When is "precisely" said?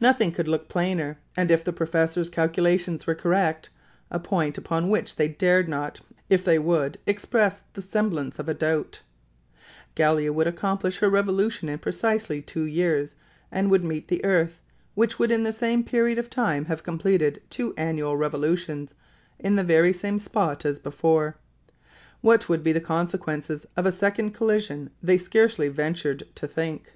11.78-12.42